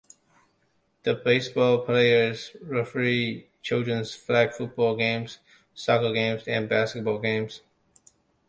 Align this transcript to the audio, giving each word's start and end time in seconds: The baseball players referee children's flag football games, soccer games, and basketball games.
The 1.03 1.13
baseball 1.13 1.85
players 1.85 2.55
referee 2.63 3.49
children's 3.61 4.15
flag 4.15 4.51
football 4.51 4.95
games, 4.95 5.37
soccer 5.75 6.11
games, 6.11 6.47
and 6.47 6.67
basketball 6.67 7.19
games. 7.19 7.61